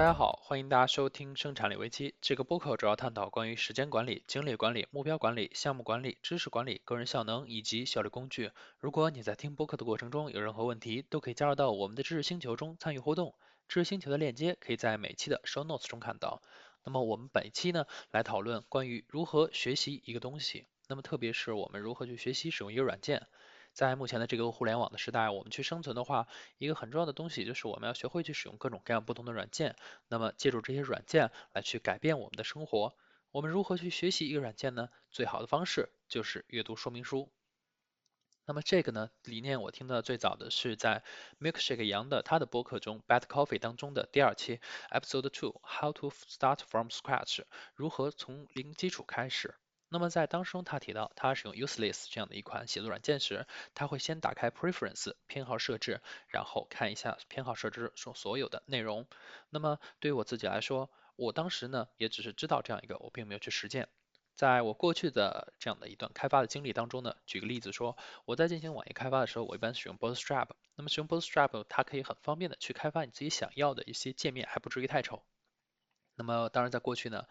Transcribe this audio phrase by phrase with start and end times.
[0.00, 2.14] 大家好，欢迎大家收听生产力危机。
[2.22, 8.50] 这个播客主要探讨关于时间管理、精力管理、目标管理、项目管理、知识管理、个人效能以及效率工具。
[8.78, 13.34] 如果你在听播客的过程中有任何问题，都可以加入到我们的知识星球中参与互动。
[13.68, 16.40] 知识星球的链接可以在每期的 show notes 中看到。
[16.82, 20.64] 那么我们本期呢，来讨论关于如何学习一个东西。
[20.88, 23.26] 那么特别是我们如何去学习使用一个软件。
[23.72, 26.26] 在目前的这个互联网的时代，我们去生存的话，
[26.58, 29.76] 一个很重要的东西就是我们要学会去使用各种各样不同的软件。
[30.08, 32.94] 那么借助这些软件来去改变我们的生活。
[33.30, 34.88] 我们如何去学习一个软件呢？
[35.10, 37.30] 最好的方式就是阅读说明书。
[38.44, 41.04] 那么这个呢理念我听的最早的是在
[41.38, 44.58] Milkshake 杨的他的播客中 Bad Coffee 当中的第二期
[44.90, 47.44] Episode Two How to Start from Scratch
[47.76, 49.54] 如何从零基础开始。
[49.92, 59.06] 那么在当中，他提到他使用 Useless 这样的一款写作软件时，他会先打开 Preference 偏好设置，然后看一下偏好设置中所有的内容。
[59.50, 63.88] 那么对于我自己来说，我当时呢也只是知道这样一个，我并没有去实践。
[64.36, 70.50] 在我过去的这样的一段开发的经历当中呢，举个例子说，我在进行网页开发的时候，我一般使用 Bootstrap。
[70.76, 75.22] 那么使用 Bootstrap，它可以很方便的去开发你自己想要的一些界面，还不至于太丑。
[76.14, 77.24] 那么当然在过去呢。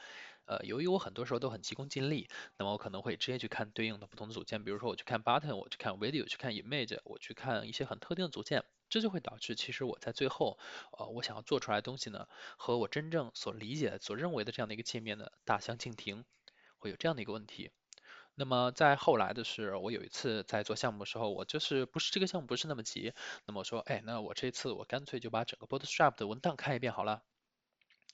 [0.46, 2.28] 呃，由于我很多时候都很急功近利，
[2.58, 10.58] 那么我可能会直接去看对应的不同的组件，比如说我去看 button，我去看 video，去看 image，我去看一些很特定的组件，这就会导致其实我在最后，
[10.98, 12.28] 呃，我想要做出来的东西呢，
[12.58, 16.26] 和我真正所理解、所认为的这样的一个界面呢大相径庭，
[16.80, 17.70] 会有这样的一个问题。
[18.34, 23.14] 那么在后来的是，我有一次在做项目的时候，我就是不是这个项目不是那么急，
[23.46, 27.22] 那么我说，哎，那我这次我干脆就把整个 Bootstrap 的文档看一遍好了。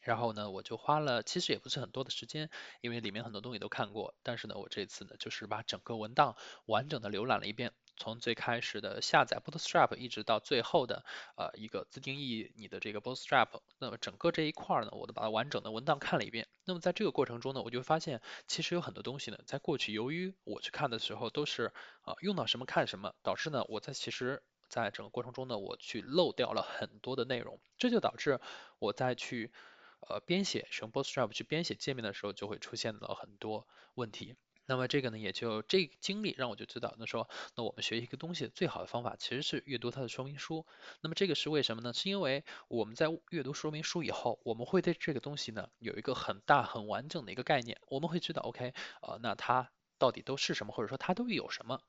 [0.05, 4.13] 然后呢，我就花了其实也不是很多的时间，因为里面很多东西都看过。
[4.21, 6.35] 但是呢，我这次呢，就是把整个文档
[6.67, 11.03] 完整的浏览了一遍，从最开始的下载 Bootstrap，一直到最后的
[11.35, 16.47] 呃一个自定义你的这个 Bootstrap，那么整个这一块呢，我都把它完整的文档看了一遍。
[16.65, 28.39] 那么在这个过程中呢，我就发现其实有很多东西呢，在过去由于我去看的时候都是啊用到什么看什么，导致呢我在其实在整个过程中呢，我去漏掉了很多的内容，这就导致
[28.77, 29.51] 我在去。
[30.01, 34.35] 呃，编写使用 Bootstrap 去编写界面的时候，就会出现了很多问题。
[34.67, 40.65] 那么这个呢，也就这经历让我就知道，那说那我们学一个东西最好的方法其实是阅读它的说明书。
[41.01, 41.93] 那么这个是为什么呢？
[41.93, 48.73] 是因为我们在阅读说明书以后，我们会对这个东西呢有一个很大很完整的一个概念，我们会知道 OK，
[49.03, 51.81] 呃，那它到底都是什么，或者说它都有什么。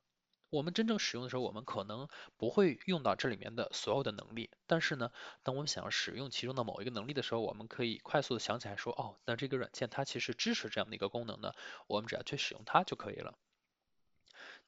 [0.48, 5.10] 我们真正使用的时候，我们可能不会用到这里面的所有的能力，但是呢，
[5.42, 11.52] 当我们想要使用其中的某一个能力的时候，我们可以快速的想起来说，哦，那这个软件它其实支持这样的一个功能呢，
[11.88, 13.34] 我们只要去使用它就可以了。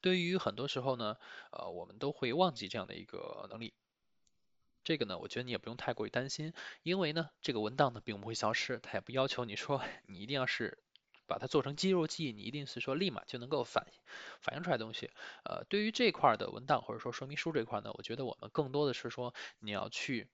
[0.01, 1.17] 对于很多时候呢，
[1.51, 3.73] 呃，我们都会忘记这样的一个能力，
[4.83, 6.53] 这个呢，我觉得你也不用太过于担心，
[6.83, 10.77] 因为呢，这个文档呢并不会消失，它也不要求你说 你一定要是。
[11.29, 13.85] 把它做成肌肉记忆，你一定是说立马就能够反
[14.41, 15.09] 反映出来东西。
[15.45, 20.27] 呃，对于这块的文档或者说说明书这块呢，我觉得我们更多的是说你要去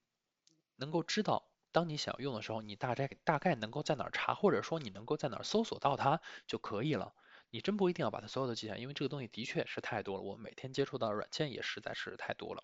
[0.78, 7.14] 能够知道，当你想要用的时候，你大概大概能够在哪儿查，或者说你能够在哪儿搜索到它就可以了。
[7.52, 12.64] 你真不一定要把它所有的记下，因为这个东西的确是太多了，我每天接触到的软件也实在是太多了。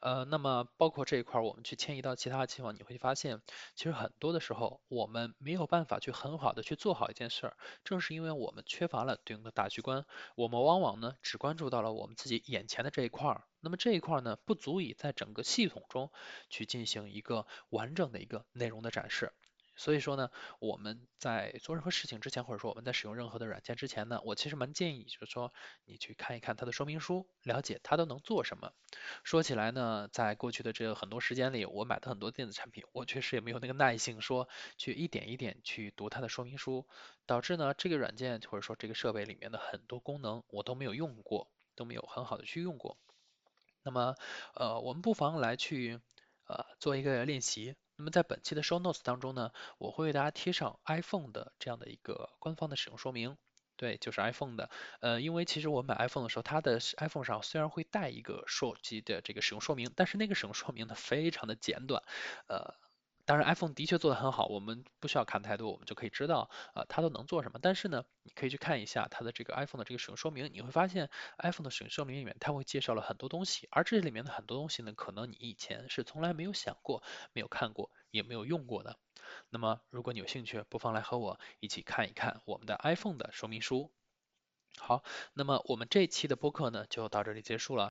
[0.00, 3.40] 呃，那么包括这一块，我们去迁移到其他的地方，你会发现，
[3.74, 16.10] 其实很多的时候，我们没有办法去很好的去做好一件事儿，正是因为我们缺乏了对应的大局观，我们往往呢只关注到了我们自己眼前的这一块儿，那么这一块呢不足以在整个系统中
[16.50, 19.32] 去进行一个完整的一个内容的展示。
[19.74, 25.52] 所以说呢，我们在做任何事情之前，或者说我们在使用任何的软件之前呢，我其实蛮建议，就是说
[25.84, 28.72] 你去看一看它的说明书，了解它都能做什么。
[29.24, 36.86] 说起来呢，在过去的这很多时间里，我买的很多电子产品，我确实也没有那个耐性说去一点一点去读它的说明书，
[37.24, 42.98] 导致呢这个软件或者说这个设备里面的很多功能我都没有用过，都没有很好的去用过。
[43.82, 44.14] 那么
[44.54, 45.98] 呃，我们不妨来去
[46.46, 47.74] 呃做一个练习。
[48.02, 53.36] 那么在本期的 show notes 当中呢，我会为大家贴上 iPhone 的这样的一个官方的使用说明，
[53.76, 54.70] 对，就是 iPhone 的，
[55.00, 62.02] 呃，因为其实我买 iPhone 的时候，它的 iPhone 上虽然会带一个手机的这个使用说明，但是那个使用说明呢非常的简短，
[62.48, 62.74] 呃。
[63.32, 67.58] 当然，iPhone 的确做得很好，我们不需要看太多，我们就可以知道啊，它都能做什么。
[67.62, 71.08] 但是呢，你可以去看一下它的这个 iPhone 的这个使用说明，你会发现
[71.38, 77.02] iPhone 的使用说明里面，它会介绍了很多东西，而这里面的很多东西呢，可能你以前是从来没有想过、
[77.32, 78.98] 没有看过、也没有用过的。
[79.48, 83.90] 那么，如果你有兴趣，不妨来和我一起看一看我们的 iPhone 的说明书。
[84.76, 85.02] 好，
[85.32, 87.90] 那么我们这一期的播客呢，就到这里结束了。